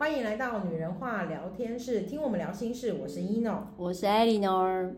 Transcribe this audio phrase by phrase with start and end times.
[0.00, 2.94] 欢迎来到女人话聊天室，听我们聊心事。
[2.94, 4.94] 我是 Eno，我是 Eleanor。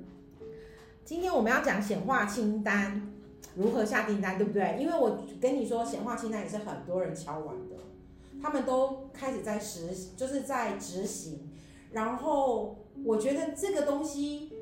[1.04, 3.12] 今天我们要讲显化清单，
[3.56, 4.76] 如何下订单，对不对？
[4.78, 7.74] 因为我跟你说，显化清单也是很多人敲完的，
[8.40, 11.50] 他们都开始在实，就是在执行。
[11.90, 14.52] 然后我觉得这个东西，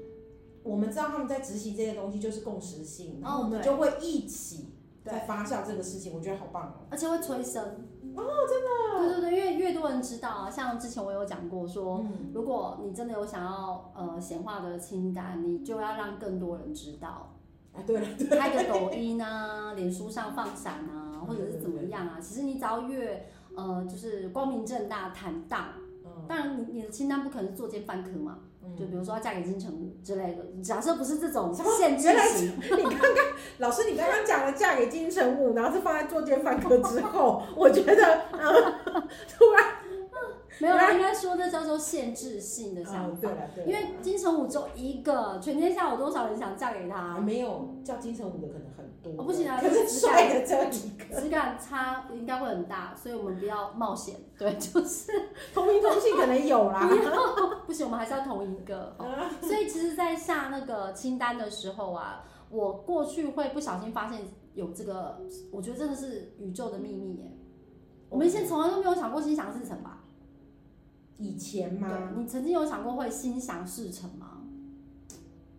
[0.62, 4.70] 我们知道他们在执行这些东西就是共识性，然后我们就会一起
[5.04, 6.14] 在发酵这个事情。
[6.14, 7.89] 我觉得好棒哦，而且会催生。
[8.16, 17.34] 哦，真的，对对对，因为越多人知道啊，像之前我有讲过说，嗯、如果你真的有想要呃显化的清单，你就要让更多人知道。
[17.72, 18.38] 啊，对，对。
[18.38, 25.68] 开个抖音啊， 脸书上放闪啊，或者是怎么样啊，其实你只要越呃就是光明正大坦荡，
[26.04, 28.38] 嗯，当然你你的清单不可能是作奸犯科嘛。
[28.78, 32.52] 就比如说要嫁给金城武之类的，假设不是这种限制型。
[32.60, 33.14] 你刚刚
[33.58, 39.64] 老师，你刚刚讲了嫁给金城武，然后是放在作奸犯科之后， 我觉得，嗯，突然。
[40.58, 43.18] 没有，应该说这叫做限制性的想法。
[43.22, 47.18] 对了，对，因为金城武只有一个，全天下有多少人想嫁给他？
[47.18, 48.64] 没有叫金城武的可能
[49.20, 49.32] 很多。
[49.32, 54.16] 不行啊，可是帅的只有一个，质感差应该会很大，所以我们不要冒险。
[54.38, 55.12] 对，就是
[55.54, 56.88] 同名同姓可能有啦。
[57.66, 58.96] 不行，我们还是要同一个。
[59.42, 64.22] 所以其实，在下那个清单的时候啊，我过去会不小心发现
[64.54, 65.20] 有这个，
[65.52, 67.36] 我觉得真的是宇宙的秘密耶。
[68.08, 70.04] 我们以前从来都没有想过心想事成吧？
[71.18, 72.12] 以前吗？
[72.16, 74.38] 你曾经有想过会心想事成吗？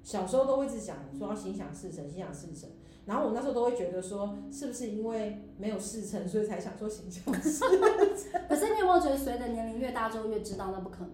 [0.03, 2.67] 小时候都会一直想说要心想事成，心想事成。
[3.05, 7.69] 然后我那时候都会觉得说，是不是因为没有事成，所以才想说心想事成？
[8.47, 11.11] 可是你有没有觉得，随着年龄越大，就越知道那不可能，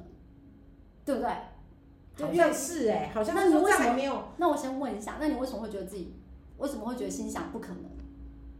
[1.05, 1.29] 对不对？
[2.19, 4.23] 好像是哎、欸，好像那你为什么没有？
[4.37, 6.15] 那我先问一下，那你为什么会觉得自己
[6.57, 7.83] 为什么会觉得心想不可能？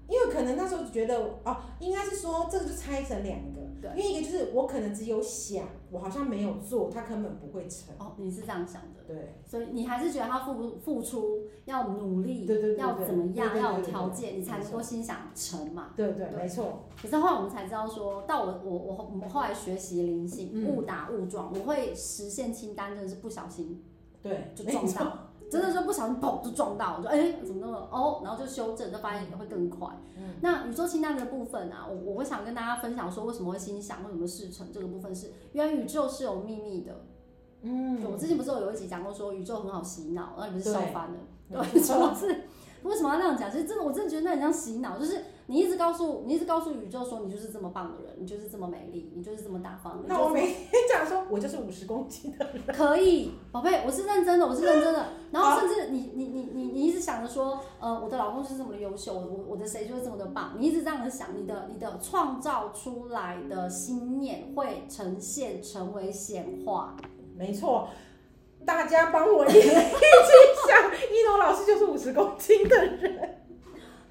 [0.10, 7.94] 因为可能那时候觉得哦，应该是说这个就拆成两个，对，因为一个就是我可能只有想，我好像没有做，他根本不会成。
[7.98, 15.90] 哦，你是这样想的，对，所以你还是觉得他付付出要努力，对对对，要怎么样，要有条件，你才能够心想成嘛。
[15.96, 16.86] 对对，没错。
[17.02, 23.84] 可是后来我们才知道说，到我我我我后来学习灵性，误打误撞，我会实现清单，真的是不小心，
[24.22, 25.27] 对，就撞到。
[25.50, 29.88] 真的是不小心砰就撞到，我说哎、欸、怎么那么哦，然后就修正，就发现也会更快。
[30.18, 36.94] 嗯、那宇宙清单的部分啊，我我会想跟大家分享说，为什么会心想，为什么事成这个部分是，原来宇宙是有秘密的。
[37.62, 41.18] 嗯，我之前不是有一集讲过说宇宙很好洗脑，那你不是笑翻了，
[41.50, 42.44] 对，主要是
[42.84, 43.52] 为什么要那样讲？
[43.52, 45.24] 其实真的，我真的觉得那很像洗脑，就是。
[45.50, 50.04] 你一直告诉你一直告诉宇宙说，你就是这么棒的人，你就是这么美丽，你就是这么大方。
[50.06, 52.62] 那我每天讲说，我就是五十公斤的人。
[52.76, 55.06] 可以，宝贝，我是认真的，我是认真的。
[55.32, 60.56] 然后甚至你你你你你一直想着说，呃，我的老公就是这么的优秀，我我的谁就是这么的棒。
[60.58, 66.98] 你一直这样的想，你的你的创造出来的心念会呈现成为显化。
[67.38, 67.88] 没错，
[68.68, 69.72] 大家帮我一起想，
[70.92, 73.38] 一诺老师就是五十公斤的人。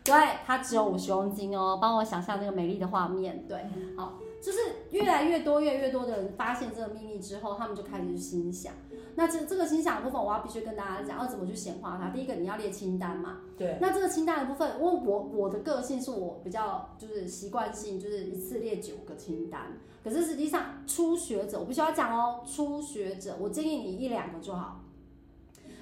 [0.03, 0.15] 对，
[0.47, 3.45] 他只有五十公斤哦，帮我想象那个美丽的画面。
[3.47, 3.59] 对，
[3.99, 4.59] 好，就是
[4.93, 8.73] 越来越多、越来越多的人发现这个秘密之后，他们就开始去心想。
[9.17, 12.11] 那这这个心想的部分，我要必须跟大家讲，要怎么去显化它。
[12.11, 13.39] 第一个，你要列清单嘛。
[13.59, 13.79] 对。
[13.81, 19.79] 那这个清单的部分，我我我的个性是我比较就是习惯性，就是一次列九个清单。
[20.05, 24.83] 可是实际上，初学者我必须要讲哦，初学者我建议你一两个就好。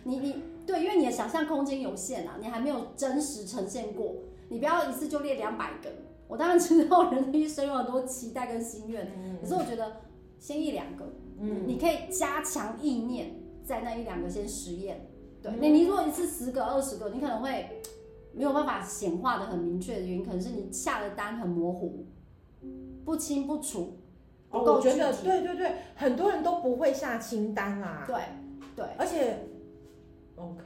[0.04, 4.14] 你你对，因为你的想象空间有限啊，你还没有真实呈现过，
[4.48, 5.90] 你不要一次就列两百个。
[6.28, 10.00] 我当然知道人的一生有很多期待跟心愿，嗯、可是我觉得
[10.38, 11.04] 先一两个，
[11.38, 13.34] 嗯，你可以加强意念，
[13.64, 15.08] 在那一两个先实验。
[15.42, 17.82] 对，那、嗯、你如果一次十个、二十个，你可能会
[18.32, 22.06] 没有办法显化的很明确的原因，可能是你下的单很模糊，
[23.04, 23.98] 不清不楚，
[24.50, 25.00] 不够具体。
[25.00, 28.04] 哦，我觉得对对对，很多人都不会下清单啊。
[28.06, 28.16] 对
[28.76, 29.48] 对，而且。
[30.36, 30.64] OK，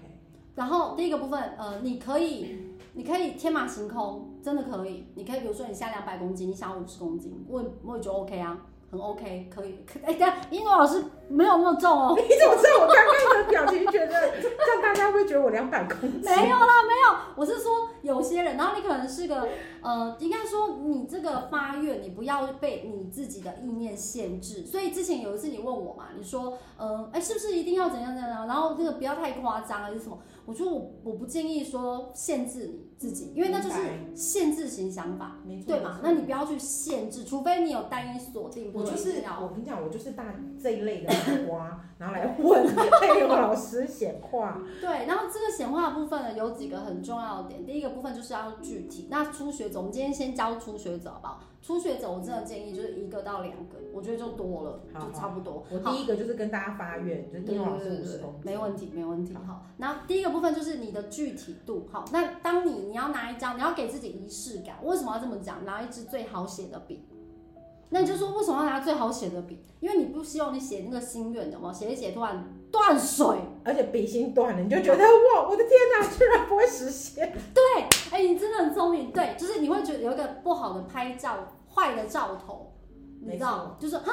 [0.54, 2.56] 然后第一个部分，呃，你可以，
[2.94, 5.04] 你可以天马行空，真的可以。
[5.14, 9.78] 你可以比如说你下两百公斤，你想五十公斤，我我也觉得 OK 啊，很 OK，可以。
[10.02, 12.14] 哎，等下，英诺老师没有那么重哦。
[12.18, 13.86] 你怎么知道我刚刚的表情？
[13.88, 16.22] 觉得让大家会觉得我两百公斤？
[16.22, 17.18] 没有啦，没有。
[17.36, 19.46] 我是说有些人，然后你可能是个，
[19.82, 24.64] 呃，应该说你这个发愿，你不要被你自己的意念限制。
[24.64, 28.46] 所以之前有一次你问我嘛，你说，呃，哎，是不是一定要怎样怎样？
[28.46, 30.18] 然后这个不要太夸张还是什么？
[30.48, 33.76] 我说我我不建议说限制你自己，因为那就是
[34.14, 35.36] 限制型想法，
[35.66, 36.00] 对嘛？
[36.02, 38.72] 那你不要去限制，除非你有单一锁定。
[38.72, 41.12] 我就是，我跟你讲，我就是大这一类的
[41.46, 44.58] 瓜，然后来问那个老师显化。
[44.80, 47.66] 对，然后这个显化部分呢，有几个很重要的点。
[47.66, 49.08] 第一个部分就是要具体。
[49.10, 51.40] 那初学学者，我们今天先教初学者好不好？
[51.60, 55.64] 初学者我真的建议就是一个到两个，我觉得就多了，好好就差不多。
[55.70, 59.34] 我第一个就是跟大家发愿，就丁老师五十公斤，没问题，没问题。
[59.34, 61.86] 好，然后第一个部分就是你的具体度。
[61.92, 65.64] 好，那当你你要拿一张，你要给自己仪式感，为什么要这么讲？
[65.64, 67.04] 拿一支最好写的笔。
[67.90, 69.58] 那你就说为什么要拿最好写的笔？
[69.80, 73.26] 因为你不希望你写那个心愿的嘛，写一写突然断水，
[73.64, 77.32] 而且笔芯断了，你就觉得哇，我的天哪，居然不会实现。
[77.54, 77.62] 对，
[78.10, 79.10] 哎、欸，你真的很聪明。
[79.10, 81.38] 对，就是你会觉得有一个不好的拍照，
[81.74, 82.74] 坏的兆头，
[83.22, 84.04] 你知道，就是啊，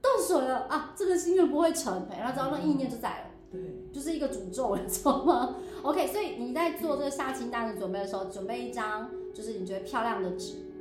[0.00, 3.24] 断水了啊，这个心愿不会成，然后只要那意念就在了。
[3.52, 3.60] 对，
[3.92, 10.71] 就是一个诅咒，你知道吗？OK，所以你在做这个下清单的准备的时候，准备一张就是你觉得漂亮的纸。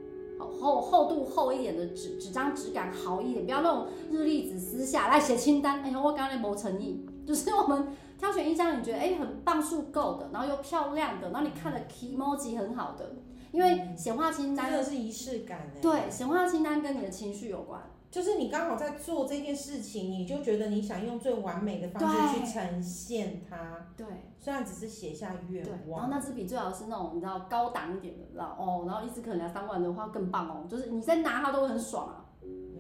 [0.49, 5.81] 厚厚度厚一点的纸，纸张质感好一点，不要那种日历纸撕下来写清单。
[5.81, 13.15] 哎呀，我刚才没诚意，就是我们挑选一张你觉得哎很棒数够的，然后又漂亮的，然后你看了 emoji 很好的，
[13.51, 15.71] 因为显化清单真的是仪式感。
[15.81, 17.81] 对，显化清单跟你的情绪有关。
[18.11, 23.87] 就是你刚好在做这件事情，你就觉得你想用最完美的方式去呈现它。
[23.95, 24.05] 对，
[24.37, 26.01] 虽然只是写下愿望。
[26.01, 28.83] 然后那支笔最好是那种你知道高档一点的，知道哦。
[28.85, 32.25] 然后一支可能两三万的话更棒哦，就是你在拿它都会很爽啊。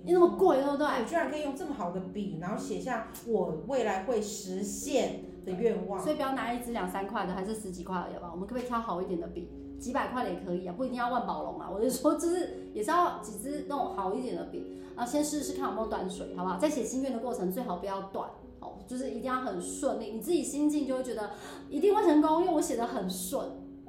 [0.03, 0.85] 你那么贵，对不对？
[0.85, 5.97] 我居然可以用这么好的笔，然后写下我未来会实现的愿望。
[6.01, 8.31] 所以不要拿一支两三块的，还是十几块的，好不好？
[8.33, 9.49] 我们可不可以挑好一点的笔？
[9.79, 11.69] 几百块的也可以啊，不一定要万宝龙啊。
[11.71, 16.59] 我就说，就是也是要几支那种好一点的笔，然后先试试看有没有断水，好不好？
[16.59, 21.31] 在写心愿的过程，最好不要断，哦，就是一定要很顺利，你自己心境就会觉得
[21.71, 23.43] 一定会成功，因为我写的很顺，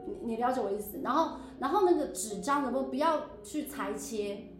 [0.06, 1.00] 你你了解我意思？
[1.02, 4.54] 然后然后那个纸张能不能不要去裁切，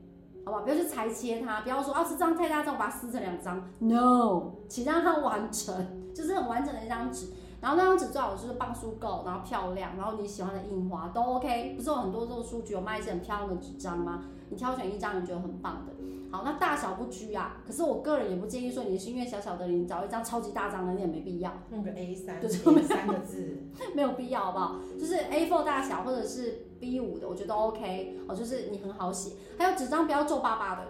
[0.45, 0.63] 好不好？
[0.63, 5.75] 不要去裁切它，不要说啊，这张太大张，我把它撕成两张，no，请让它完成，
[6.15, 7.29] 就是很完整的一张纸。
[7.63, 11.75] 然后那张纸最好就是磅数够，然后漂亮，然后你喜欢的印花都 OK。
[11.77, 14.25] 不是有很多这种书局有卖一些很漂亮的纸张吗？
[14.51, 15.93] 你挑选一张你觉得很棒的。
[16.33, 17.63] 好，那大小不拘啊。
[17.65, 21.53] 可是我个人也不建议说你的心愿小小的，你找一张超级大张的，你也没必要。
[21.71, 23.59] 弄个 A 三就是三个字，
[23.95, 24.77] 没有必要，好不好？
[24.99, 28.19] 就是 A4 大小或者是 B5 的，我觉得 OK。
[28.27, 29.37] 哦，就是你很好写。
[29.57, 30.87] 还有纸张不要皱巴巴的，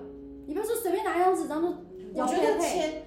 [0.47, 1.69] 你不要说随便拿一张纸张就
[2.15, 2.41] 要配配。
[2.41, 3.03] 我觉得前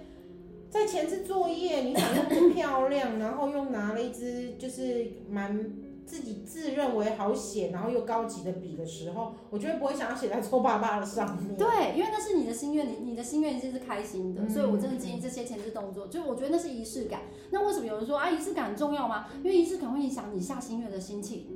[0.76, 5.72] 在前置作业，你想用不漂亮，然后又拿了一支就是蛮
[6.06, 11.56] 自己自认为好写，然后又高级的笔的时候，我觉得不会想要写在臭巴巴的上面。
[11.56, 17.22] 对，因为那是你的心愿，你你的心愿其实是开心的，嗯，所以我真的建议这些前置动作，就我觉得那是仪式感。
[17.52, 19.28] 那为什么有人说啊仪式感很重要吗？
[19.38, 21.48] 因为仪式感会影响你下心愿的心情。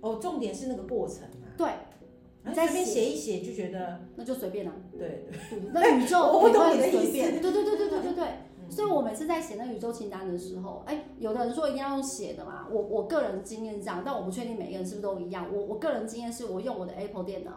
[0.00, 1.54] 哦，重点是那个过程啊。
[1.56, 1.68] 对。
[2.48, 7.64] 你在这边写一写就觉得那就随便了，对对，那宇宙 我懂你的意思，对对
[9.06, 17.52] 每次在写那宇宙清单的时候，哎，有的人说一定要用写的嘛，我我个人经验这样，但我不确定每个人是不是都一样，我我个人经验是我用我的 Apple 电脑。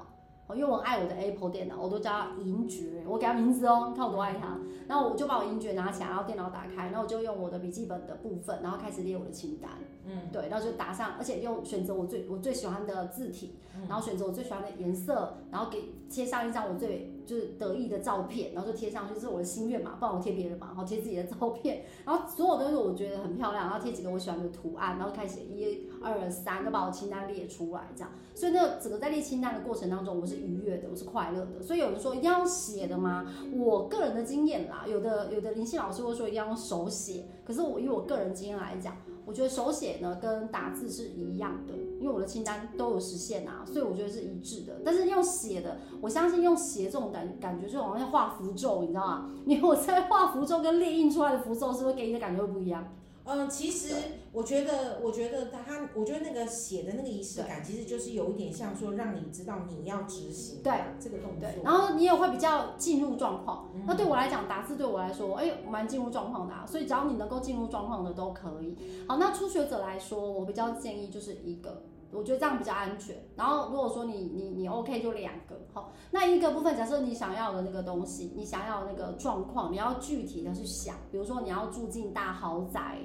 [0.56, 4.58] 因为我爱我的 Apple 电脑，我都叫它银爵，我给它名字哦，你看我多爱它。
[4.88, 9.70] 然后我就把我银爵拿起来，然后电脑打开，然后我就用我的笔记本的部分，然后开始列我的清单。
[10.06, 28.12] 嗯，对，然后就打上，而且用选择我最我最喜欢的字体，然后选择我最喜欢的颜色，然后给贴上一张我最就是得意的照片，然后就贴上去，这是我的心愿嘛，不然我贴别人嘛，然后贴自己的照片，然后所有东西我觉得很漂亮，然后贴几个我喜欢的图案，然后开始一二三，就把我清单列出来，这样。
[28.34, 31.62] 所以那个整个在列清单的过程当中，我是愉悦的，我是快乐的。
[31.62, 33.32] 所以有人说一定要写的吗？
[33.54, 38.96] 我个人的经验啦，有的有的灵性老师会说一定要用手写，可是我以我个人经验来讲，
[39.30, 44.82] 我觉得手写呢跟打字是一样的，因为我的清单都有实现啊，所以我觉得是一致的。
[44.84, 49.30] 但是用写的，我相信用写这种感感觉就好像画符咒，你知道吗？
[49.46, 52.88] 你我在画符咒跟列印出来的符咒，是不是给你的感觉会不一样？
[53.32, 53.94] 嗯，其实
[54.32, 63.70] 我觉得，我觉得他，我觉得那个写的那个仪式感，其实就是有一点像说，让你知道你要执行对这个动作，然后你也会比较进入状况。
[63.86, 66.66] 那对我来讲，打字对我来说，哎，蛮进入状况的啊。
[66.66, 68.76] 所以只要你能够进入状况的都可以。
[69.08, 73.16] 好，那初学者来说，我比较建议就是一个，我觉得这样比较安全。
[73.36, 75.60] 然后如果说你你你 OK 就两个。
[75.72, 82.98] 好，那一个部分，假设你想要的那个东西，你想要的那个状况，你要具体的去想，比如说你要住进大豪宅。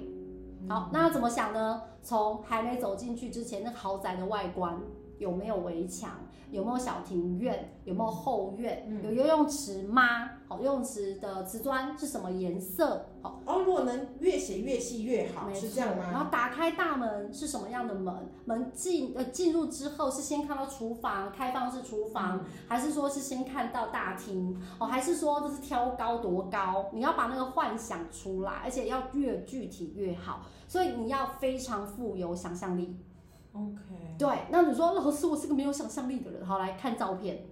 [0.69, 1.83] 好，那要怎么想呢？
[2.03, 4.79] 从还没走进去之前，那豪宅的外观
[5.19, 6.11] 有没有围墙？
[6.51, 7.73] 有没有小庭院？
[7.85, 8.85] 有没有后院？
[8.87, 10.31] 嗯、有游泳池吗？
[10.47, 13.07] 好，游泳池的瓷砖是什么颜色？
[13.21, 16.05] 好，哦，如果能越写越细越好，是这样吗？
[16.13, 18.15] 然后打开大门是什么样的门？
[18.45, 24.57] 门进呃进入之后是先看到厨房，开放式厨房，嗯，还是说是先看到大厅？
[24.79, 26.87] 哦，还是说这是挑高多高？
[26.93, 32.97] 你要把那个幻想出来，而且要越具体越好，所以你要非常富有想象力。
[33.55, 34.17] OK。
[34.19, 37.47] 对，那你说老师，我是个没有想象力的人，好，来看照片。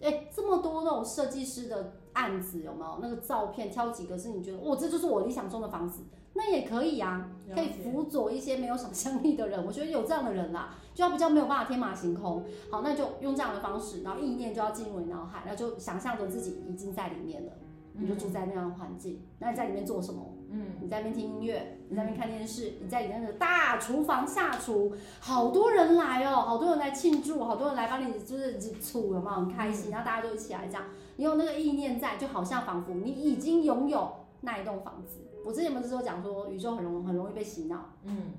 [0.00, 2.98] 哎，这么多那种设计师的案子有没有？
[3.02, 9.66] 那个照片挑几个是你觉得，哇，这就是我理想中的房子，那也可以啊，可以辅佐一些没有想象力的人。
[9.66, 12.44] 我觉得有这样的人啦，就要比较没有办法天马行空。
[12.70, 17.52] 好，那就用这样的方式，然后意念就要进入你脑海，然后就想象着自己已经在里面了。
[18.00, 20.34] 你就住在那样的环境，那你在里面做什么？
[20.50, 29.90] 嗯，你在那边听音乐，你在那边看电视，你在里面的大厨房下厨，好多人来哦，好多人来庆祝，好多人来帮你就是煮，有没有很开心？
[29.90, 30.84] 然后大家就一起来这样，
[31.16, 35.18] 你有那个意念在，就好像仿佛你已经拥有那一栋房子。
[35.44, 37.90] 我之前不是说讲说宇宙很容很容易被洗脑？
[38.04, 38.32] 嗯，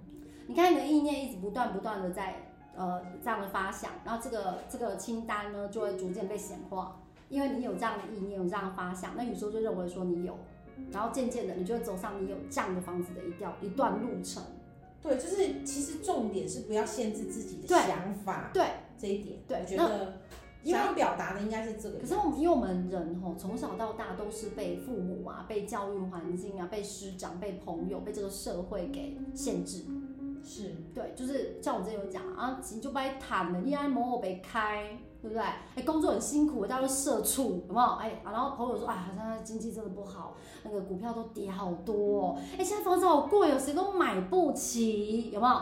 [0.48, 7.02] 你看你的意念一直不断不断的在呃这样的发想，然后这个这个清单呢就会逐渐被显化。
[7.30, 10.38] 因为你有这样的意念，有这样的发想，那宇宙就认为说你有，
[10.92, 14.44] 然后渐渐的，你就会走上你有这样的房子的一条一段路程。
[15.02, 18.50] 对，就是其实重点是不要限制自己的想法。
[18.54, 18.66] 对，
[18.98, 20.18] 这一点，对，我觉得
[20.64, 22.00] 想要表达的应该是这个。
[22.00, 29.86] 可是我们因为我们人吼从小到大都是被父母啊、被教育环境啊、被师长、被朋友、被这个社会给限制。
[30.44, 35.00] 是，对，就是像我之前有讲啊，你就被谈了，你爱某某被开。
[35.22, 35.42] 对不对？
[35.42, 37.90] 哎，工作很辛苦，大家都社畜，有没有？
[37.96, 42.38] 哎，然后朋友说，哎，好像经济真的不好，那个股票都跌好多哦。
[42.58, 45.62] 哎，现在房子好贵哦，谁都买不起，有没有？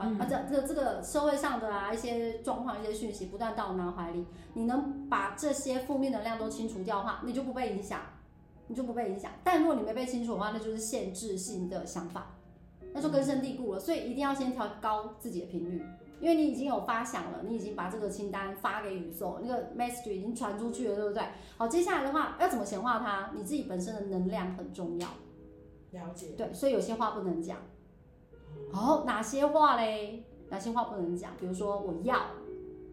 [0.00, 4.24] 嗯、啊，这这个这个社会上的啊一些状况、一些讯息不断到我脑海里，
[4.54, 8.00] 你能把这些负面能量都清除掉的话，你就不被影响，
[8.68, 9.30] 你就不被影响。
[9.42, 12.36] 但如果你没被清除的话，那就是限制性的想法，
[12.92, 13.80] 那就根深蒂固了。
[13.80, 15.84] 所以一定要先调高自己的频率。
[16.20, 21.22] 因为你已经有发想了，你已经把这个清单发给宇宙，那个 message 已经传出去了，对不对？
[21.56, 23.30] 好，接下来的话要怎么显化它？
[23.34, 25.08] 你自己本身的能量很重要。
[25.92, 26.28] 了解。
[26.36, 27.58] 对，所以有些话不能讲。
[28.72, 30.24] 哦，哪些话嘞？
[30.50, 31.32] 哪些话不能讲？
[31.38, 32.18] 比如说我要，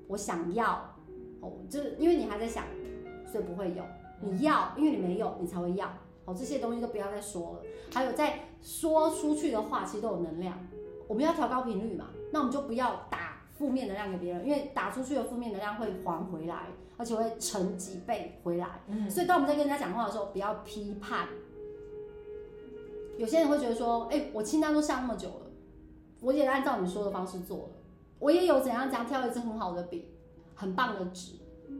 [0.07, 0.95] 我想要，
[1.41, 2.63] 哦，就是因为你还在想，
[3.31, 3.83] 所以不会有。
[4.21, 5.87] 你要，因为你没有，你才会要。
[6.25, 7.59] 哦，这些东西都不要再说了。
[7.93, 10.57] 还有在说出去的话，其实都有能量。
[11.07, 18.81] 我们要调高频率嘛，那我们就不要打负面能量给别人，因为打出去的负面能量会还回来，而且会乘几倍回来。
[18.87, 21.27] 嗯，所以当我们在跟人家讲话的时候，不要批判。
[23.17, 25.51] 有些人会觉得说，哎，我清单都下那么久了，
[26.19, 27.69] 我也按照你说的方式做了，
[28.19, 30.09] 我也有怎样怎样挑一支很好的笔，
[30.53, 31.35] 很棒的纸，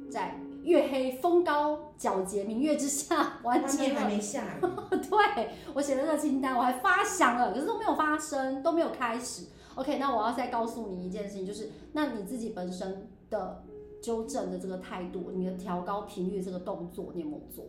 [0.10, 4.02] 在月黑风高皎洁明月之下完成了。
[4.02, 4.62] 还没下雨。
[5.10, 9.46] 对，我写了这个清单，我还发想了，可是都没有发生，都没有开始。
[9.76, 13.64] OK，那我要再告诉你一件事情，就是那你自己本身的
[14.02, 17.66] 纠正的这个态度，你的调高频率这个动作，你有没有做？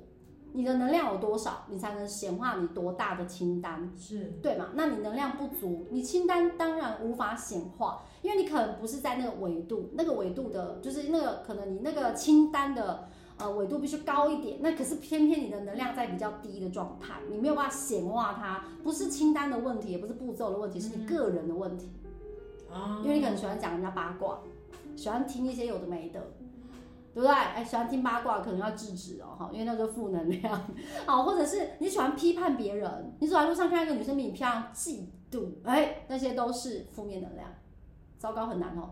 [0.53, 3.93] 你的能量有多少，你才能显化你多大的清单？
[3.95, 4.69] 是对嘛？
[4.75, 21.89] 那你能量不足，你清单当然无法显化，因为你可能不是在那个维度，那个维度的，就是那个可能你那个清单的呃维度必须高一点，那可是偏偏你的能量在比较低的状态，你没有办法显化它，不是清单的问题，也不是步骤的问题，是你个人的问题。
[22.69, 24.41] 啊、嗯，因为你可能喜欢讲人家八卦，
[24.97, 26.21] 喜欢听一些有的没的。
[27.15, 27.35] 对不对？
[27.35, 30.61] 哎，喜欢听八卦，可能要制止哦，哈，因为那个负能量。
[31.07, 37.49] 好，或者是你喜欢批判别人，你走在路上看到一个女生比你漂亮，嫉妒，哎，那些都是负面能量。
[38.19, 38.91] 糟糕，很难哦。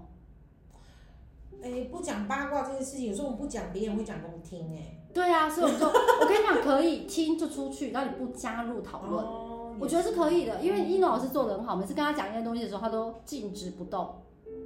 [1.63, 5.01] 哎，不讲八卦这件事情，有时候我们不讲，别人会讲给我们听，哎。
[5.15, 14.17] 对啊，所以我们说，我跟你讲，可以听就出去，然后你不加入讨论，哦、我觉得是可以的，因为一诺老师做的很好，每次跟他讲一些东西的时候，他都静止不动。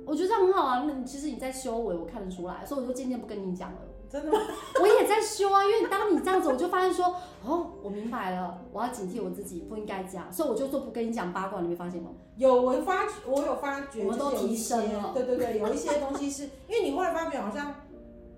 [0.07, 3.79] 我觉得这样很好啊，那其实你在修为，我看得出来，所以我就渐渐不跟你讲了。
[4.11, 4.39] 真的吗？
[4.81, 12.11] 我也在修啊，因为当你这样子，我就发现说，哦，我明白了，我要警惕我自己，不应该这样，所以我就说不跟你讲八卦，你没发现吗？
[12.37, 15.13] 有，我发，我有发觉，我们都提升了。
[15.15, 17.75] 对对对，有一些东西是 因为你后来发觉好像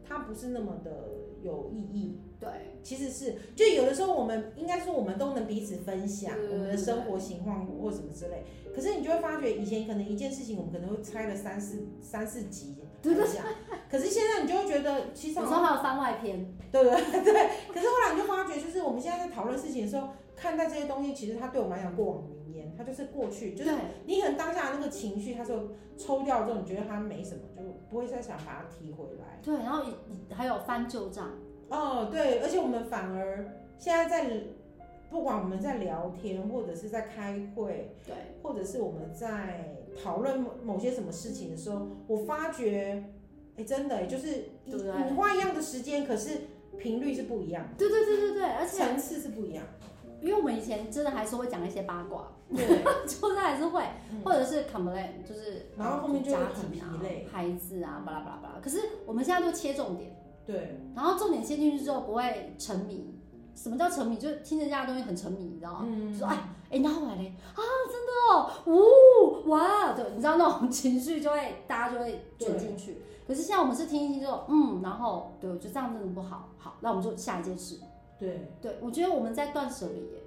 [0.07, 0.91] 它不是那么的
[1.43, 2.21] 有意义。
[2.41, 2.49] 对，
[2.83, 13.45] 其实是，就有的时候我们应该说我们都能彼此分享我们的生活情况或什么之类，可是你就会发觉以前可能一件事情我们可能会拆了三四三四集来讲，
[13.91, 17.25] 可是现在你就会觉得其实有时候还有番外篇，对不对？
[17.25, 23.71] 对，可是后来你就发觉，就是我们现在在讨论事情的时候，看待这些东西，其实它对我们来讲过往云烟，它就是过去，就是
[24.05, 29.39] 你可能当下的那个情绪，它就抽掉之后，你觉得它没什么，就不会再想把它提回来。
[29.43, 29.83] 对，然后
[30.33, 31.31] 还有翻旧账。
[31.69, 33.47] 哦，对，而且我们反而
[33.79, 34.29] 现在在，
[35.09, 43.05] 不管我们在聊天，或者是在开会，对，或者是我们在讨论某某些什么事情的时候，我发觉，
[43.57, 46.31] 哎，真的，就是你花一样的时间，可是
[46.79, 47.71] 频率是不一样的。
[47.77, 49.65] 对对对对对，而且层次是不一样。
[50.21, 53.83] 因为我们以前真的还是会讲一些八卦，对， 就是还是会，
[54.13, 57.01] 嗯、或者是 complain，就是然后后面就家庭啊、
[57.33, 58.61] 孩子啊，巴拉巴拉巴拉。
[58.63, 63.19] 可是我们现在都切重点，对，然后重点切进去之后不会沉迷。
[63.63, 64.17] 什么叫沉迷？
[64.17, 65.81] 就是听人家的东西很沉迷，你知道吗？
[65.83, 67.61] 嗯、说哎哎，然后来嘞啊，
[67.93, 73.03] 真的哦，呜哇，对，你知道那种情绪就会大家就会卷进去。
[73.29, 77.77] 可是现在我们是听一听之后，嗯，然后对，我觉得这样真的不好，好，那我们就下一件事。
[78.19, 80.23] 对对，我觉得我们在断舍离耶，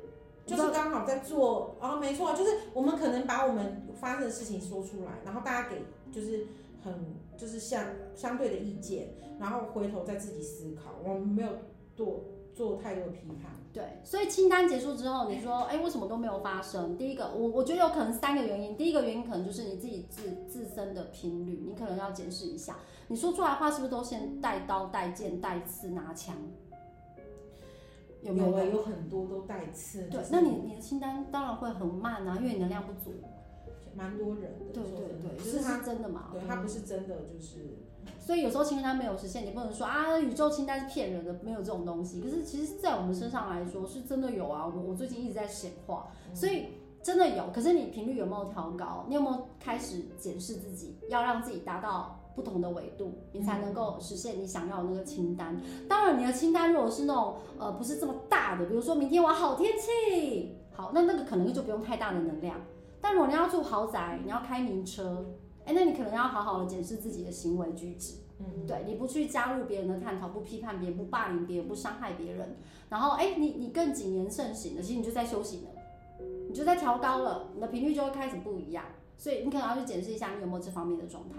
[0.46, 6.46] 就是刚好在做啊、哦，没错，就是我们可能把我们发生的事情说出来，然后大家给就是
[6.84, 6.94] 很
[7.36, 7.84] 就是相
[8.16, 11.50] 相对的意见，然后回头再自己思考，我们没有
[11.96, 12.26] 做。
[12.54, 16.96] 做太多批判，对，所以清单结束之后，你说，哎、欸，为什么都没有发生？
[16.98, 18.78] 第一个，我我觉得有可能三个原因。
[18.78, 26.36] 第一个原因可能就是你自己自自身的频率，你可能要检视一下，你说出来的话是不是都先带刀、带剑、带刺、拿枪？
[28.22, 28.58] 有没有？
[28.58, 30.04] 有，有很多都带刺。
[30.04, 33.12] 对，那你你的清单当然会很慢啊，因为你能量不足。
[33.96, 36.30] 蛮多人的，对对对，就是他真的嘛？
[36.32, 37.78] 对，他不是真的，就是。
[38.20, 42.22] 所以有时候清单没有实现，你不能说啊，宇宙清单是骗人的，没有这种东西。
[42.22, 44.66] 可是其实，在我们身上来说，是真的有啊。
[44.66, 46.68] 我我最近一直在显化，所以
[47.02, 47.50] 真的有。
[47.54, 49.06] 可是你频率有没有调高？
[49.10, 55.62] 你有没有开始检视自己，要让自己达到不同的维度，你才能够实现你想要的那个清单。
[55.90, 62.56] 当然，你的清单如果是那种呃不是这么大的，比如说明天我要好天气，好，那那个可能就不用太大的能量。
[63.02, 65.26] 但如果你要住豪宅，你要开名车。
[65.66, 72.58] 哎，那你可能要好好的检视自己的行为举止，嗯，对，你不去加入别人的探讨，不批判别人，不霸凌别人，不伤害别人，
[72.90, 75.70] 然后哎，你你更谨言慎行的，其实你就在修行了，
[76.50, 78.84] 你就在调高了，你的频率就会开始不一样，
[79.18, 81.38] 所以你可能要去检视一下你有没有这方面的状态，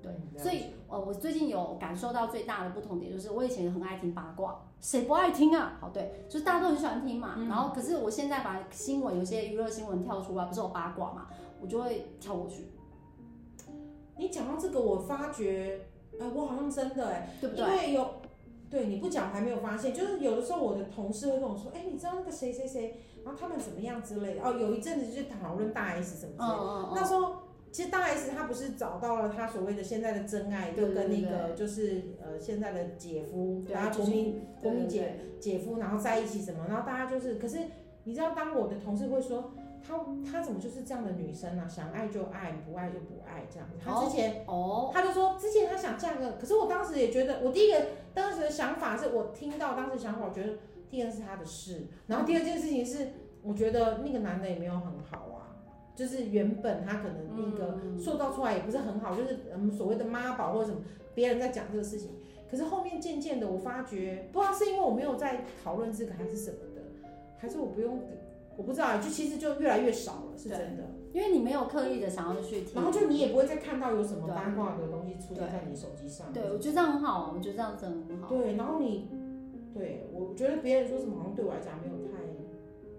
[0.00, 5.78] 对，所以呃，我最近有感受到最大的不同点就是，我以前很爱听八卦，谁不爱听啊？
[5.80, 11.26] 好，对，就是大家都很喜欢听嘛，嗯，然后可是我现在把新闻有些娱乐新闻跳出来，不是有八卦嘛，
[11.60, 12.68] 我就会跳过去。
[14.16, 15.80] 你讲到这个，我发觉，
[16.20, 17.64] 呃，我好像真的哎，对不对？
[17.64, 18.10] 因为有，
[18.70, 24.42] 对你不讲我还没有发现，就是有的时候我的同事会跟我说，哎，你知道那个谁谁谁，然后他们怎么样之类的。
[24.42, 26.54] 哦，有一阵子就是讨论大 S 什么之类的。
[26.54, 26.92] 哦哦哦。
[26.94, 27.34] 那时候
[27.72, 37.58] 其实大 S 她不是找到了她所谓的现在的真爱，就跟那个就是呃现在的姐夫，然后国民国民姐姐夫，然后在一起什么，然后大家就是，可是
[38.04, 39.52] 你知道，当我的同事会说。
[39.86, 41.68] 她她怎么就是这样的女生呢、啊？
[41.68, 43.76] 想爱就爱，不爱就不爱这样子。
[43.78, 47.78] 她之前哦，她就说之前她想嫁个，可是我当时也觉得，我第一个
[48.14, 50.54] 当时的想法是我听到当时想法，我觉得
[50.88, 53.08] 第二是她的事，然后第二件事情是，
[53.42, 55.60] 我觉得那个男的也没有很好啊，
[55.94, 60.80] 就是原本他可能那个塑造出来也不是很好，就是我们所谓的妈宝或者什么，
[61.14, 62.10] 别人在讲这个事情，
[62.50, 66.82] 可是后面渐渐的我发觉，不知道是因为我没有在讨论这个还是什么的，
[67.36, 68.00] 还是我不用。
[68.56, 70.84] 我不知道，就其实就越来越少了，是真的。
[71.12, 76.32] 因为你没有刻意的想要去听，然后就你也不会再看到有什么八卦的东西出现在你手机上。
[76.32, 78.28] 对，我觉得这样很好，我觉得这样真的很好。
[78.28, 79.08] 对，然后你，
[79.72, 82.18] 对，我觉得别人说什么好像对我来讲没有太，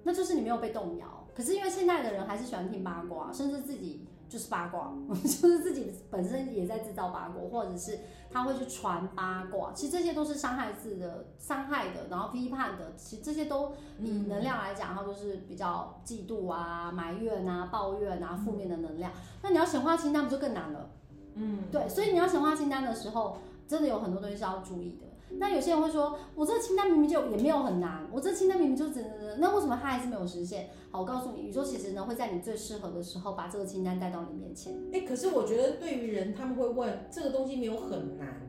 [0.03, 1.27] 那就是你没有被动摇。
[1.33, 4.07] 可是因为现在的人还是喜欢听八卦，甚至自己。
[4.27, 9.71] 就是八卦， 就是自己本身也在制造八卦，或者是他会去传八卦。
[9.73, 12.95] 其实这些都是伤害自的、伤害的，然后批判的。
[12.95, 19.11] 其实这些都以能量来讲，它都是比较嫉妒啊、埋怨啊、抱怨啊、负面的能量。
[19.41, 20.89] 那你要显化清单，不就更难了？
[21.35, 21.87] 嗯，对。
[21.87, 25.05] 所以你要显化清单的时候，真的有很多东西是要注意的。
[25.37, 30.69] 那有些人会说，我这个清单明明就也没有很难，我这清单明明就真的，那为什么它还是没有实现？
[30.95, 34.73] 好，我告诉你，宇宙其实呢会在你最适合的时候把这个清单带到你面前。
[34.93, 38.41] 哎、欸，可是我觉得对于人，他们会问这个东西没有很难，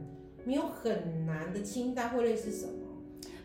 [0.44, 2.72] 没有很难的清单会类似什么？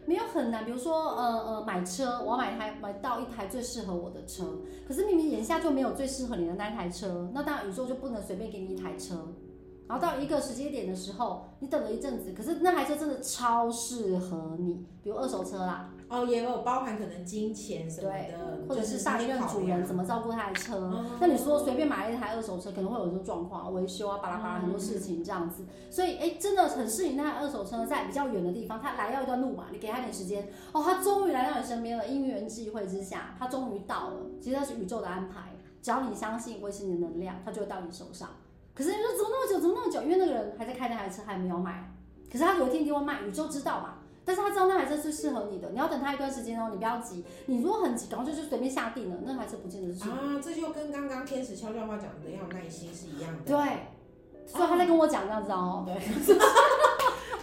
[0.06, 9.16] 没有很难，比如说呃呃买车，我要买台买到一台最适合我的车，可是明明眼下就没有最适合你的那台车，那当然宇宙就不能随便给你一台车。
[9.92, 20.78] 然后到一个时间点的时候，你等了一阵子，可是那台车真的超适合你，比如二手车啦，哦，也有包含可能金钱什么的，或者是上一任主人怎么照顾他的车。
[20.78, 25.66] 嗯、那你说随便买一台二手车，可能会有这种状况，维修啊，巴拉巴拉很多事情这样子。
[25.90, 34.22] 所以，哎，真的很适应那台二手车，在比较远的地方，他来要一段路嘛，你给他点时间，哦，他终于来到你身边了，因缘际会之下，他终于到了。
[34.40, 38.30] 其实那是宇宙的安排，只要你相信，维持你的能量，它就会到你手上。
[38.74, 40.02] 可是你说怎么那么久，怎么那么久？
[40.02, 41.92] 因为那个人还在开那台车，还没有买。
[42.32, 43.96] 可是他有一天就会卖，宇宙知道嘛？
[44.24, 47.26] 但是他知道那台车是适合你的，你要等他一段时间哦，你不要急。
[47.48, 50.18] 你如果很急，然后就就随便下定了，那台车不见得是啊。
[50.42, 53.44] 这就跟刚刚天使悄悄话讲的要耐心是一样的。
[53.46, 53.58] 对，
[54.48, 55.84] 所以他在跟我讲这样子哦。
[55.88, 56.36] 对，对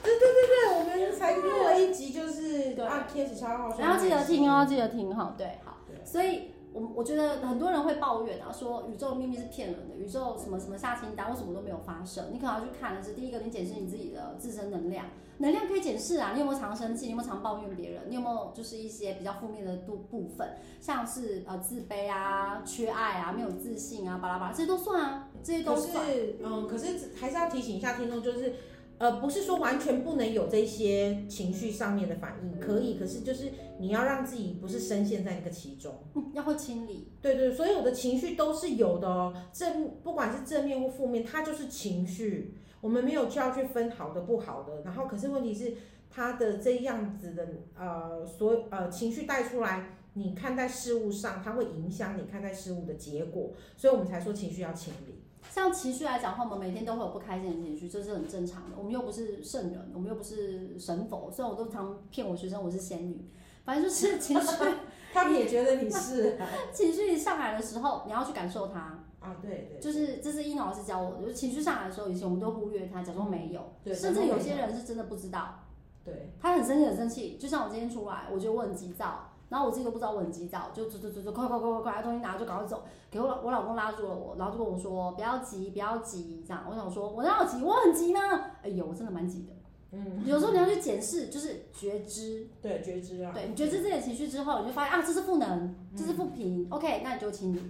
[0.03, 6.53] 对对对，我们才录了一集，就是啊，天使悄悄话，然后记得听哦，记得听哈，对，好，所以。
[6.73, 12.27] 我我觉得很多人会抱怨啊，说宇宙的秘密是骗人的，宇宙什么什么下清单，为什么都没有发生？
[12.33, 15.07] 你可能要去看的是，第一个，你检视你自己的自身能量，
[15.39, 17.07] 能量可以检视啊，你有没有常生气？
[17.07, 18.03] 你有没有常抱怨别人？
[18.09, 26.07] 你有没有就是一些比较负面的部部分，像是呃自卑啊、缺爱啊、没有自信啊、巴拉巴拉，这些都算啊，这些都算。
[26.07, 28.55] 是嗯，可是还是要提醒一下听众，就是。
[28.99, 37.13] 呃，不是说完全不能有这些情绪上面的反应，可以，可是就是你要让自己不是深陷在那个其中，嗯，要会清理。
[37.23, 42.55] 对对，所有的情绪都是有的哦，正不管是正面或负面，它就是情绪。
[42.81, 45.75] 我们没有就要去分好的不好的，然后可是问题是，
[46.09, 55.18] 他的这样子的呃所呃情绪带出来，你看待事物上，它会影响你看待事物的结果，所以我们才说情绪要清理。
[55.51, 58.77] 像情绪来讲的话，我们每天都会有不开心的情绪，这是很正常的。
[58.77, 63.29] 我们又不是圣人，我们又不是神佛，虽然我都常骗我学生我是仙女，
[63.65, 64.47] 反正就是 情绪，
[65.13, 66.39] 他们也觉得你是。
[66.73, 69.05] 情绪一上来的时候，你要去感受它。
[69.21, 69.81] 啊，对对。
[69.81, 73.73] 就是这是伊诺老师教我的，就是情绪上来的时候，以前我们都忽略它，假装没有。
[73.83, 73.93] 对。
[73.93, 75.65] 甚至有些人是真的不知道。
[76.05, 76.31] 对。
[76.41, 77.37] 他很生气，很生气。
[77.37, 79.28] 就像我今天出来，我觉得我很急躁。
[79.49, 82.83] 然后我自己都不知道我很急躁，就走走走走，快快快快快，把东西拿就赶快走。
[83.11, 86.67] 给我老我老公拉住了我，然后就跟我说不要急，不要急，这样。
[86.69, 87.63] 我想说，我哪有急？
[87.63, 88.21] 我很急吗？
[88.63, 89.53] 哎呦，我真的蛮急的。
[89.93, 90.23] 嗯。
[90.27, 92.47] 有时候你要去检视，就是觉知。
[92.61, 93.33] 对，觉知啊。
[93.33, 96.65] 对，你觉知自己的情绪之后，你就发现啊，这是负能，这是不平。
[96.65, 97.63] 嗯、OK，那你就清理。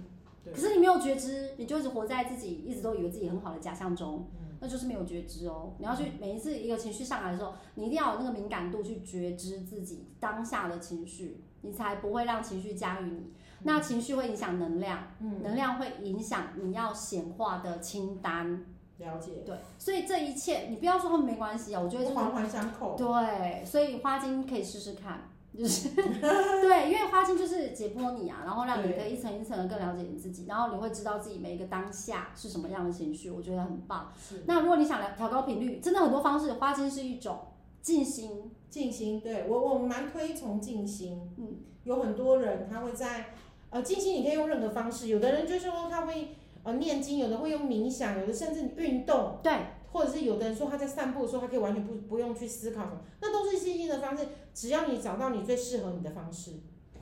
[0.43, 0.53] 对。
[0.53, 4.27] 可是你没有觉知，你就一直活在自己一直都以为自己很好的假象中。
[4.37, 4.57] 嗯。
[4.59, 5.71] 那就是没有觉知哦。
[5.77, 11.45] 你要去每一次一个情绪上来的时候，你一定要有那个敏感度去觉知自己当下的情绪。
[11.61, 18.65] 你才不会让情绪驾驭你，嗯、那情绪会影响能量，嗯、能量会影响你要显化的清单。
[18.97, 19.43] 了解。
[19.45, 22.95] 对，所以这一切你不要说没关系啊，我觉得就是环环相扣。
[22.97, 34.11] 对，所以花精可以试试看，就是 对，因为花精就是解剖你啊，然后让你可以一层一层的更了解你自己，然后你会知道自己每一个当下是什么样的情绪，我觉得很棒。
[34.17, 34.43] 是。
[34.45, 37.39] 那如果你想来调高频率，真的很多方式，花精是一种。
[37.81, 43.33] 静心，静心，对，我我蛮推崇静心，嗯，有很多人他会在，
[43.69, 49.51] 呃，静心你可以用任何方式，有的人就是说他会呃念经，有的会用冥想，有的甚至运动，对，
[49.91, 56.51] 或者是有的人说他在散步的时候，他可以完全不不用去思考什么，那都是静心的方式，只要你找到你最适合你的方式，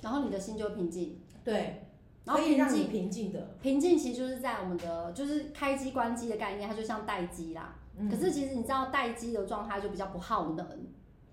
[0.02, 1.88] 然后你的心就平静，对，
[2.24, 7.76] 然后可以让你平静的，平静其实就是在我们的就是开机关机的概念，它就像待机啦。
[8.10, 10.66] 可是其实你知道待机的状态就比较不耗能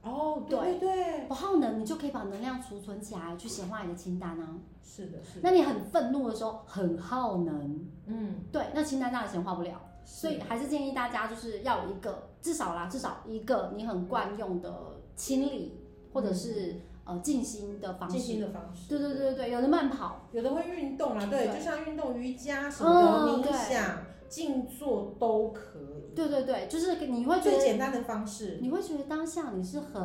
[0.03, 4.48] 哦，对对，对，不耗能，你就可以把能量储存起来去显化你的清单啊。
[4.83, 5.40] 是的，是的。
[5.42, 9.81] 那你很愤怒的时候很耗能，嗯，对，那清单当然显化不了。
[10.05, 15.81] 所以还是建议大家就是要有一个至少啦，至少一个你很惯用的清理
[16.12, 18.18] 或者是呃静心的方式。
[18.18, 18.90] 静心的方式。
[18.90, 23.96] 对对对对，有的慢跑，有的会运动啊，对，就像运动瑜伽什么的，冥想。
[24.35, 26.12] 静坐都可以。
[26.12, 30.03] 对对对，就是你会觉得最简单的方式，你会觉得当下你是很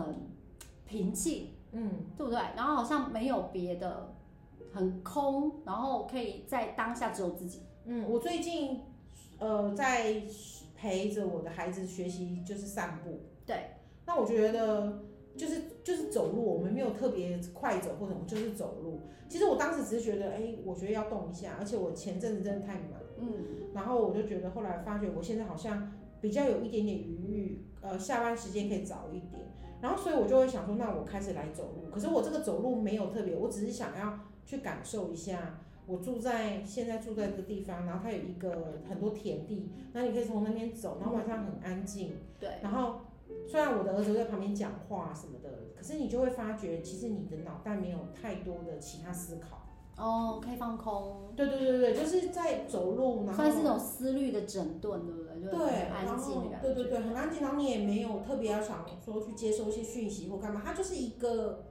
[0.86, 2.40] 平静，嗯，对不对？
[2.56, 4.14] 然后好像没有别的，
[4.72, 7.62] 很空，然后可以在当下只有自己。
[7.86, 8.82] 嗯，我最近
[9.40, 10.22] 呃在
[10.76, 13.20] 陪着我的孩子学习，就是散步。
[13.48, 13.56] 对，
[14.06, 15.02] 那我觉得
[15.36, 19.02] 就是就是走路，我们没有特别快走或者什么，就是走路。
[19.28, 23.00] 其实我当时只是觉得，哎，我觉得要动一下，而且我前阵子真的太忙。
[23.22, 23.28] 嗯，
[23.74, 29.42] 然后我就觉得，后来发觉我现在好像比较有一点点余裕，呃，下班时间可以早一点，
[29.82, 31.90] 然后所以我就会想说，那我开始来走路。
[31.92, 42.14] 可是我这个走路没有特别，我只是想要去感受一下，我住在现在住在这个地方，然后它有一个很多田地，那你可以从那边走，然后晚上很安静。
[42.40, 42.50] 对。
[42.62, 43.02] 然后
[43.48, 49.66] 虽然我的儿子在旁边讲话什么的，可是你就会发觉，其实你的脑袋没有太多的其他思考。
[50.00, 51.30] 哦，可以放空。
[51.36, 55.52] 对对对对，就是在走路，然后算是那种思虑的整顿，对不对？
[55.52, 56.68] 就很安静的感觉。
[56.68, 61.66] 对对对，很安静，然后你也没有特别要想说去接收一些讯息或干嘛，它就是一个，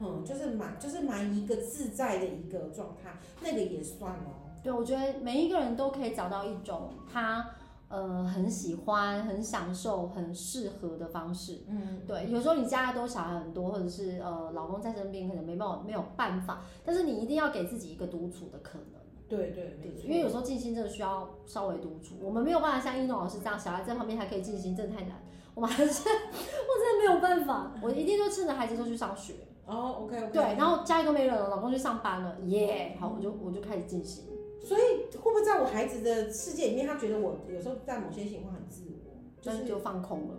[0.00, 4.46] 嗯，就是蛮就是蛮一个自在的一个状态，那个也算哦。
[4.62, 7.50] 对，我觉得每一个人都可以找到一种他。
[7.88, 11.62] 呃，很喜欢、很享受、很适合的方式。
[11.68, 12.28] 嗯，对。
[12.30, 16.62] 有时候你家里都小孩很多，或者是呃，老公在身边，可能没办法、没有办法。
[16.84, 19.00] 但是你一定要给自己一个独处的可能。
[19.28, 20.04] 对对，没错。
[20.04, 22.16] 因为有时候静心真的需要稍微独处。
[22.20, 25.20] 我们没有办法像一诺老师这样，小孩在旁边还可以静心，真的太难。
[25.54, 27.72] 我们还是， 我真的没有办法。
[27.82, 29.34] 我一定就趁着孩子都去上学。
[29.64, 30.32] 哦，OK OK。
[30.32, 34.24] 对，然后家里都没人了，老公去上班了，耶，好，我就我就开始静心。
[34.66, 34.82] 所以
[35.16, 40.34] 会不会在我孩子的世界里面，他觉得我有时候在某些情况很自我，就是就放空了？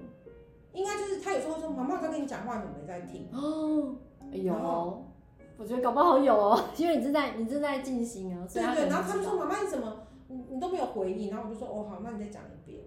[0.74, 3.30] 应该就是他有时候会说，妈妈在跟你讲话，你没在听。
[3.32, 3.96] 哦，
[4.32, 5.06] 有哦，
[5.58, 8.46] 我觉得搞不好有哦， 因为你正在你正在进行啊。
[8.54, 12.84] 对对，然后他就说，妈妈你怎么你你都没有回应，然后我就说哦好，那你再讲一遍。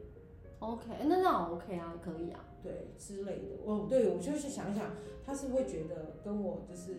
[0.58, 2.44] OK，那那样 OK 啊，可以啊。
[2.62, 4.84] 对之类的，哦对我就是想一想，
[5.24, 6.92] 他是会觉得跟我就是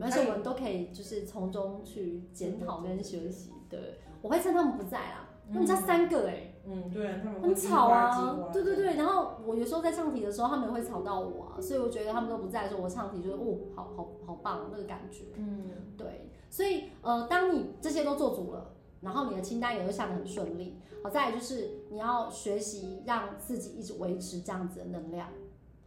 [0.00, 3.52] 而且我们都可以就是从中去检讨跟学习。
[3.68, 6.50] 对，我会趁他们不在啦，他们家三个哎。
[6.66, 15.66] 嗯，对啊，他们很吵啊，对对对，然后我有时候在唱题的时候，他们也会吵到我啊，所以我觉得他们都不在的时候，我唱题就是哦，好好好棒那个感觉，嗯，
[15.98, 18.70] 对，所以呃，当你这些都做足了，
[19.02, 25.28] 然后你的清单也会下得很顺利，好，再来就是你要学习让自己一直维持这样子的能量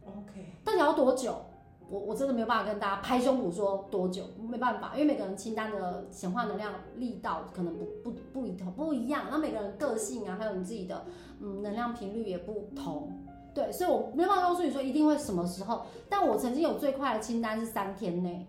[0.04, 1.34] ，OK，到底要多久？
[1.90, 11.06] 我我真的没有办法跟大家拍胸脯说多久，没办法，因为每个人清单的显化能量力道可能不不不一同不一样，那每个人个性啊，还有你自己的
[11.40, 13.24] 嗯能量频率也不同，
[13.54, 18.46] 对，所以我没办法告诉你说一定会什么时候，但我曾经有最快的清单是三天内，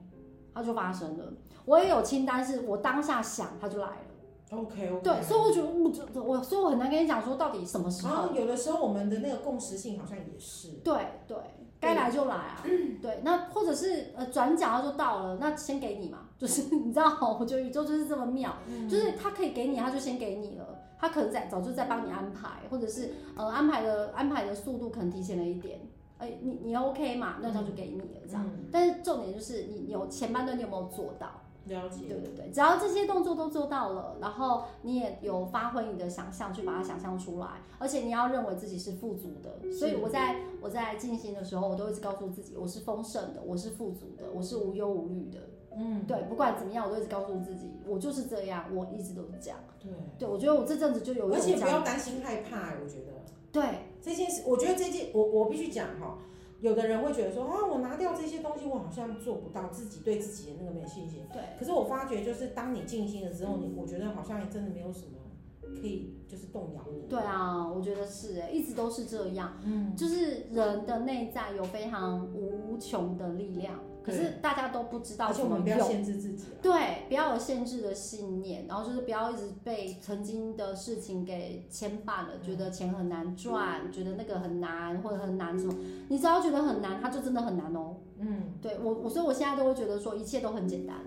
[0.54, 1.34] 它就发生了，
[1.66, 4.09] 我也有清单是我当下想它就来了
[4.50, 10.96] ，OK OK，对，所以我觉得我我所以我很难跟你讲说到底什么时候，啊，有的时候我们的那个共识性好像也是，对
[11.28, 11.38] 对。
[11.82, 12.62] 该来就来啊，
[13.02, 20.66] 对，那或者是呃转角就到了，那先给你嘛，就是 你知道，我觉得宇宙就是这么妙，嗯、就是他可以给你，他就先给你了，
[21.00, 25.80] 他可能在早就在帮你安排，或者是呃安排的安排的速度可能提前了一点，
[26.18, 31.28] 哎、欸，你你 OK 嘛，那他就给你了这样，嗯、但是重点就是你有前半段你有没有做到？
[31.66, 39.72] 了解，对对对，只要这些动作都做到了，然后你也有发挥你的想象去把它想象出来，而且你要认为自己是富足的。
[39.72, 45.40] 所以我在我在进行的时候，我都一直告诉自己，我是丰盛的，我是富足的，我是无忧无虑的。
[45.76, 49.60] 嗯，对，不管怎么样，我都一直告诉自己，我就是这样，我一直都是这样。
[49.80, 53.14] 对，对我觉得我这阵子就有，而且不要担心害怕，我觉得。
[53.52, 53.64] 对
[54.02, 56.18] 这件事，我觉得这件我我必须讲哈。
[56.62, 61.24] 有的人会觉得说啊，我拿掉这些东西，我好像做不到，自己对自己的那个没信心。
[61.32, 61.42] 对。
[61.58, 65.18] 可是我发觉，就是当你静心了之后，你我觉得好像也真的没有什么
[65.62, 67.08] 可以就是动摇你。
[67.10, 69.58] 对啊，我觉得是哎，一直都是这样。
[69.64, 69.96] 嗯。
[69.96, 73.80] 就是人的内在有非常无穷的力量。
[74.04, 76.46] 可是大家都不知道怎么用，不要限制自己。
[76.62, 85.74] 对，不要有限制的信念，然后就是不要一直被曾经的事情给牵绊了，觉得钱很难赚，觉得那个很难或者很难什么。
[86.08, 87.98] 你只要觉得很难，它就真的很难哦。
[88.18, 90.98] 嗯，对我，我所以我现在都会觉得说，一切都很简单，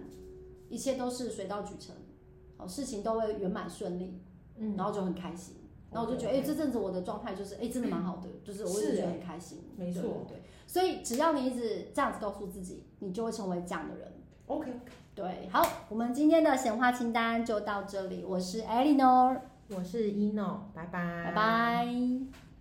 [0.69, 1.95] 一切都是水到渠成，
[2.57, 4.21] 哦，事情都会圆满顺利，
[4.57, 5.57] 嗯，然后就很开心。
[5.91, 9.59] 然后我就觉得，哎，这阵子我的状态就是，哎，真的蛮好的，就是我一直觉得很开心。
[9.77, 10.43] 没错，对。
[10.73, 14.11] 所以只要你一直这样子告诉自己，你就会成为这样的人。
[14.47, 14.73] OK，
[15.15, 18.25] 对，好，我们今天的显化清单就到这里。
[18.25, 22.52] 我是 Eleanor，我是 Eno，拜拜，拜拜。